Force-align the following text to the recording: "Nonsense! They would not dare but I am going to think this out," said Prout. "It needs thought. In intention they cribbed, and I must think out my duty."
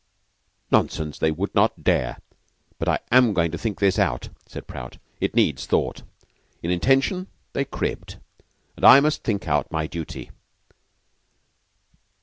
"Nonsense! 0.71 1.19
They 1.19 1.29
would 1.29 1.53
not 1.53 1.83
dare 1.83 2.17
but 2.79 2.87
I 2.89 2.97
am 3.11 3.35
going 3.35 3.51
to 3.51 3.57
think 3.59 3.77
this 3.79 3.99
out," 3.99 4.29
said 4.47 4.65
Prout. 4.65 4.97
"It 5.19 5.35
needs 5.35 5.67
thought. 5.67 6.01
In 6.63 6.71
intention 6.71 7.27
they 7.53 7.65
cribbed, 7.65 8.17
and 8.75 8.83
I 8.83 8.99
must 8.99 9.23
think 9.23 9.47
out 9.47 9.71
my 9.71 9.85
duty." 9.85 10.31